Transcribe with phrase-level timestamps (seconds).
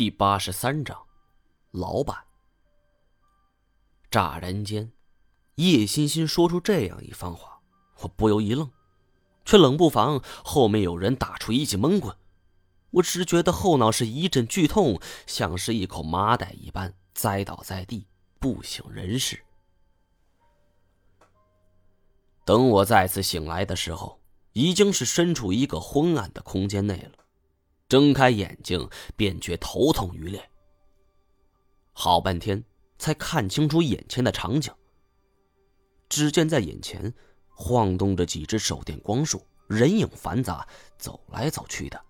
[0.00, 0.98] 第八十三章，
[1.72, 2.16] 老板。
[4.10, 4.90] 乍然间，
[5.56, 7.60] 叶欣欣说出这样一番话，
[7.98, 8.70] 我不由一愣，
[9.44, 12.16] 却冷不防后面有人打出一记闷棍，
[12.92, 18.06] 我只觉得后脑是一阵剧痛，像是一口麻袋一般栽倒在地，
[18.38, 19.38] 不省人事。
[22.46, 24.18] 等我再次醒来的时候，
[24.54, 27.19] 已经是身处一个昏暗的空间内了。
[27.90, 30.48] 睁开眼睛，便觉头痛欲裂。
[31.92, 32.64] 好半天
[33.00, 34.72] 才看清楚眼前的场景。
[36.08, 37.12] 只见在眼前
[37.48, 40.66] 晃动着几只手电光束，人影繁杂，
[40.98, 42.00] 走来走去的。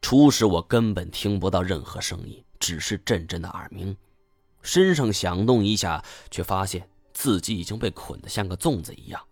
[0.00, 3.94] 初时我根本听不到任何声音，只是阵阵的耳鸣。
[4.62, 9.22] 身上响动一下，却发现自己已经被捆得像个粽子一样。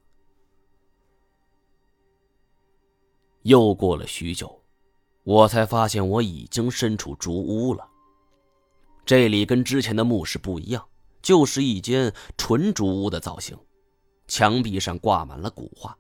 [3.43, 4.57] 又过了许久。
[5.28, 7.87] 我才发现我已经身处竹屋了。
[9.05, 10.82] 这里跟之前的墓室不一样，
[11.21, 13.54] 就是一间纯竹屋的造型，
[14.26, 15.95] 墙壁上挂满了古画，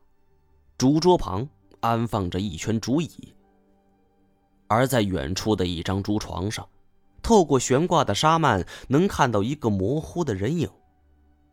[0.78, 1.46] 竹桌旁
[1.80, 3.34] 安放着一圈竹椅，
[4.66, 6.66] 而在远处的一张竹床上，
[7.22, 10.66] 透过悬挂的纱幔，能看到一个模糊的人影，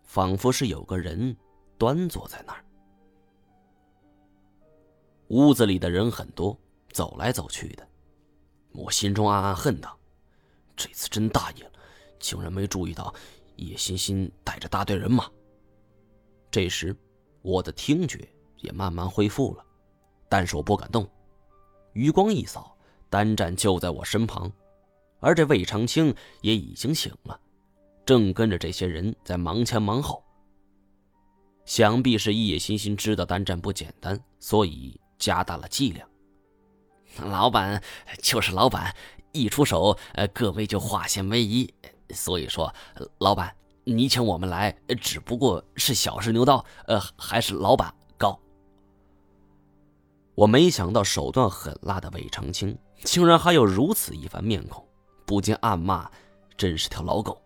[0.06, 1.36] 仿佛是有个人
[1.78, 2.64] 端坐在那儿。
[5.28, 6.58] 屋子里的人很多。
[6.96, 7.86] 走来走去的，
[8.72, 10.00] 我心中暗暗恨道
[10.78, 11.72] ：“这次真大意了，
[12.22, 13.14] 竟然没注意到
[13.58, 15.30] 叶欣欣带着大队人马。”
[16.50, 16.96] 这时，
[17.42, 18.26] 我的听觉
[18.62, 19.66] 也慢慢恢复了，
[20.30, 21.06] 但是我不敢动。
[21.92, 22.78] 余光一扫，
[23.10, 24.50] 单战就在我身旁，
[25.20, 27.38] 而这魏长青也已经醒了，
[28.06, 30.24] 正跟着这些人在忙前忙后。
[31.66, 36.10] 想必是叶欣欣知道单战不简单，所以加大了剂量。
[37.24, 37.82] 老板
[38.22, 38.96] 就是老板，
[39.32, 41.74] 一出手，呃，各位就化险为夷。
[42.10, 42.74] 所以说，
[43.18, 48.40] 老板，你请我们来，只不过是小试牛刀，呃，还是老板高。
[50.36, 54.88] 我没想到手段狠辣的魏长青，竟然还有如此一番面孔，
[55.26, 56.10] 不禁暗骂：
[56.56, 57.42] 真是条老狗。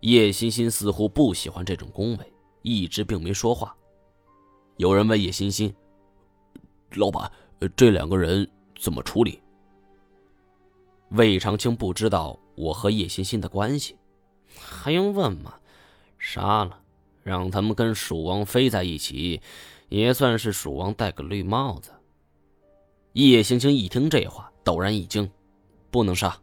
[0.00, 2.32] 叶欣欣似乎不喜欢这种恭维，
[2.62, 3.74] 一直并没说话。
[4.76, 5.74] 有人问叶欣欣
[6.96, 7.30] ：“老板。”
[7.68, 8.48] 这两个人
[8.78, 9.42] 怎么处理？
[11.10, 13.96] 魏长青不知道我和叶欣欣的关系，
[14.56, 15.54] 还用问吗？
[16.18, 16.80] 杀了，
[17.22, 19.40] 让他们跟蜀王飞在一起，
[19.88, 21.90] 也算是蜀王戴个绿帽子。
[23.14, 25.28] 叶星星一听这话，陡然一惊
[25.90, 26.38] ：“不能杀！”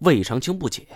[0.00, 0.86] 魏长青不解：“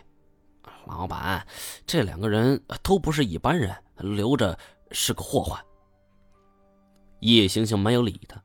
[0.87, 1.47] 老板，
[1.87, 4.59] 这两个人都不是一般人，留着
[4.91, 5.59] 是个祸患。”
[7.21, 8.43] 叶星星没有理他。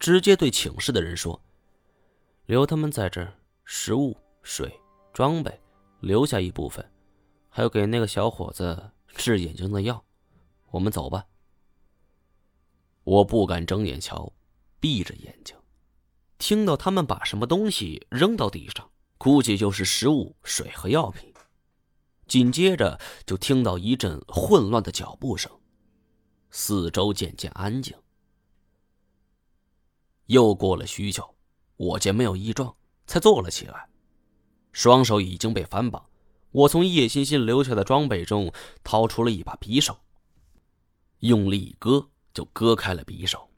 [0.00, 1.38] 直接对请示的人说
[2.46, 3.34] ：“留他们在这儿，
[3.66, 4.80] 食物、水、
[5.12, 5.60] 装备，
[6.00, 6.90] 留下一部分，
[7.50, 10.02] 还有给那个小伙子治眼睛的药。
[10.70, 11.26] 我们走吧。”
[13.04, 14.32] 我不敢睁眼瞧，
[14.80, 15.54] 闭着眼睛，
[16.38, 21.30] 听到他们把什么东西扔到地上，估计就是食物、水和药品。
[22.26, 25.52] 紧接着就听到一阵混乱的脚步声，
[26.50, 27.94] 四周渐渐安静。
[30.30, 31.34] 又过了许久，
[31.76, 32.72] 我见没有异状，
[33.04, 33.88] 才坐了起来，
[34.70, 36.06] 双手已经被反绑。
[36.52, 38.52] 我从叶欣欣留下的装备中
[38.84, 39.98] 掏出了一把匕首，
[41.18, 43.50] 用力一割，就割开了匕首，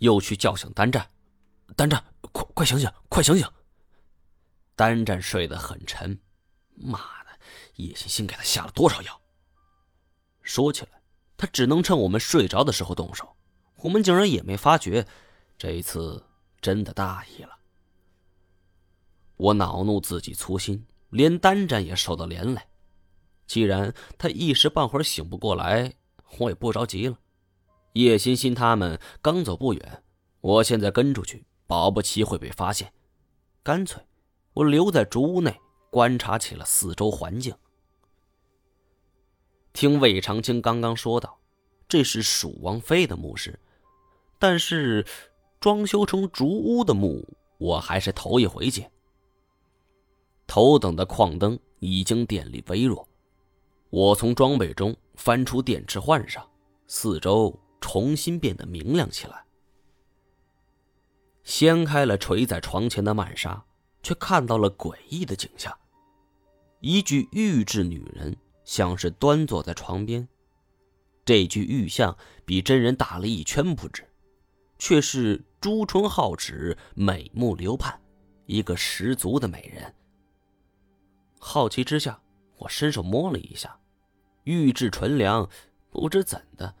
[0.00, 1.10] 又去叫醒单战
[1.74, 3.50] ：“单战，快快醒醒，快醒醒！”
[4.76, 6.20] 单战睡得很沉，
[6.74, 7.30] 妈的，
[7.76, 9.18] 叶欣欣给他下了多少药？
[10.42, 11.00] 说起来，
[11.38, 13.34] 他只能趁我们睡着的时候动手，
[13.76, 15.06] 我们竟然也没发觉。
[15.58, 16.24] 这一次
[16.60, 17.50] 真的大意了，
[19.36, 22.60] 我恼怒自己粗心，连单战也受到连累。
[23.44, 25.92] 既然他一时半会儿醒不过来，
[26.38, 27.18] 我也不着急了。
[27.94, 30.04] 叶欣欣他们刚走不远，
[30.40, 32.92] 我现在跟出去，保不齐会被发现。
[33.64, 34.00] 干脆，
[34.52, 35.58] 我留在竹屋内
[35.90, 37.52] 观察起了四周环境。
[39.72, 41.40] 听魏长青刚刚说道，
[41.88, 43.58] 这是蜀王妃的墓室，
[44.38, 45.04] 但是。
[45.60, 47.26] 装修成竹屋的墓，
[47.58, 48.90] 我还是头一回见。
[50.46, 53.08] 头等的矿灯已经电力微弱，
[53.90, 56.48] 我从装备中翻出电池换上，
[56.86, 59.44] 四周重新变得明亮起来。
[61.42, 63.64] 掀开了垂在床前的幔纱，
[64.02, 65.76] 却看到了诡异的景象：
[66.80, 70.28] 一具玉质女人，像是端坐在床边，
[71.24, 74.04] 这具玉像比真人大了一圈不止。
[74.80, 78.00] 却是朱唇皓齿，美目流盼，
[78.46, 79.92] 一个十足的美人。
[81.40, 82.20] 好奇之下，
[82.58, 83.76] 我伸手摸了一下，
[84.44, 85.48] 玉质纯良，
[85.90, 86.72] 不知怎的，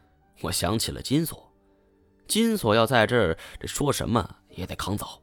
[0.42, 1.52] 我想起了金锁。
[2.28, 5.22] 金锁要在这儿，这说什么也得扛走。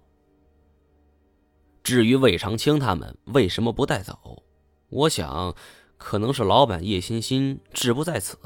[1.81, 4.43] 至于魏长青他们为什么不带走，
[4.89, 5.55] 我想，
[5.97, 8.37] 可能是老板叶欣欣志不在此，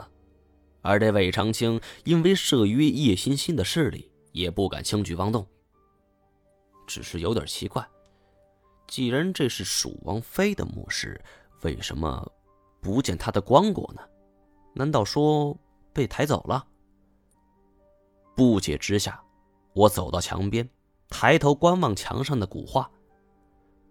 [0.81, 5.45] 而这魏长青因为慑于叶欣欣的势力，也不敢轻举妄动。
[6.87, 7.87] 只是有点奇怪，
[8.87, 11.21] 既然这是蜀王妃的墓室，
[11.61, 12.31] 为什么
[12.81, 14.01] 不见他的棺椁呢？
[14.73, 15.55] 难道说
[15.93, 16.65] 被抬走了？
[18.35, 19.21] 不解之下，
[19.73, 20.67] 我走到墙边，
[21.09, 22.89] 抬头观望墙上的古画。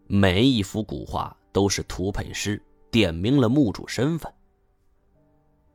[0.07, 2.61] 每一幅古画都是图配师
[2.91, 4.33] 点明了墓主身份。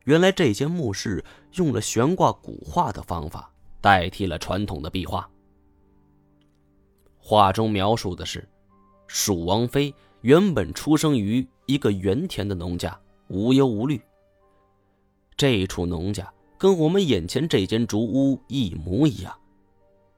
[0.02, 3.53] 原来这间墓室用了悬挂古画的方法
[3.84, 5.28] 代替了传统的壁画。
[7.18, 8.48] 画中描述的是，
[9.06, 12.98] 蜀王妃原本出生于一个原田的农家，
[13.28, 14.00] 无忧无虑。
[15.36, 19.38] 这处农家跟我们眼前这间竹屋一模一样，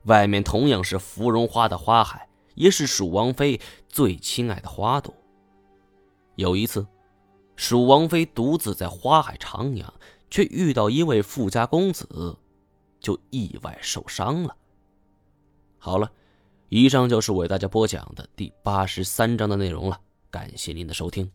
[0.04, 5.12] 外面同样是芙蓉花的花海，也是蜀王妃最亲爱的花朵。
[6.36, 6.86] 有一次，
[7.56, 9.86] 蜀王妃独自在花海徜徉，
[10.30, 12.06] 却遇到一位富家公子，
[13.00, 14.56] 就意外受伤了。
[15.78, 16.10] 好了。
[16.68, 20.00] 以上就是为大家播讲的第八十三章的内容了，
[20.32, 21.30] 感谢您的收听。